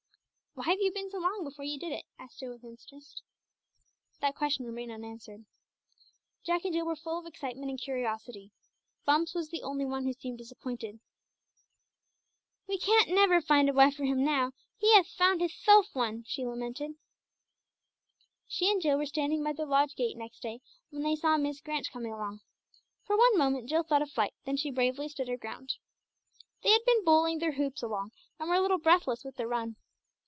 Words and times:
"Why 0.53 0.65
have 0.67 0.81
you 0.81 0.91
been 0.91 1.09
so 1.09 1.17
long 1.17 1.45
before 1.45 1.63
you 1.63 1.79
did 1.79 1.93
it?" 1.93 2.03
asked 2.19 2.39
Jill 2.39 2.51
with 2.51 2.65
interest. 2.65 3.21
That 4.19 4.35
question 4.35 4.65
remained 4.65 4.91
unanswered. 4.91 5.45
Jack 6.43 6.65
and 6.65 6.73
Jill 6.73 6.85
were 6.85 6.97
full 6.97 7.17
of 7.17 7.25
excitement 7.25 7.69
and 7.69 7.79
curiosity. 7.79 8.51
Bumps 9.05 9.33
was 9.33 9.47
the 9.49 9.61
only 9.63 9.85
one 9.85 10.03
who 10.03 10.11
seemed 10.11 10.39
disappointed. 10.39 10.99
"We 12.67 12.77
can't 12.77 13.07
never 13.09 13.39
find 13.41 13.69
a 13.69 13.73
wife 13.73 13.95
for 13.95 14.03
him 14.03 14.25
now, 14.25 14.51
he 14.77 14.93
hath 14.93 15.07
found 15.07 15.39
hithelf 15.39 15.87
one!" 15.95 16.25
she 16.27 16.45
lamented. 16.45 16.91
She 18.45 18.69
and 18.69 18.81
Jill 18.81 18.97
were 18.97 19.05
standing 19.05 19.41
by 19.41 19.53
their 19.53 19.65
lodge 19.65 19.95
gate 19.95 20.17
next 20.17 20.41
day 20.41 20.59
when 20.89 21.01
they 21.03 21.15
saw 21.15 21.37
Miss 21.37 21.61
Grant 21.61 21.89
coming 21.91 22.11
along. 22.11 22.41
For 23.05 23.17
one 23.17 23.37
moment 23.37 23.69
Jill 23.69 23.83
thought 23.83 24.01
of 24.01 24.11
flight, 24.11 24.33
then 24.45 24.57
she 24.57 24.69
bravely 24.69 25.07
stood 25.07 25.29
her 25.29 25.37
ground. 25.37 25.75
They 26.61 26.71
had 26.71 26.83
been 26.85 27.05
bowling 27.05 27.39
their 27.39 27.53
hoops 27.53 27.81
along, 27.81 28.11
and 28.37 28.49
were 28.49 28.55
a 28.55 28.61
little 28.61 28.77
breathless 28.79 29.23
with 29.23 29.37
their 29.37 29.47
run. 29.47 29.77